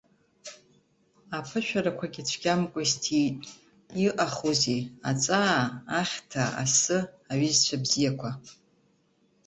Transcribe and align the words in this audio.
Аԥышәарақәагьы 1.37 2.21
цәгьамкәа 2.29 2.79
исҭиит, 2.85 3.37
иҟахузеи, 4.07 4.81
аҵаа, 5.09 5.61
ахьҭа, 5.99 6.43
асы, 6.63 6.99
аҩызцәа 7.31 7.77
бзиақәа. 7.83 8.29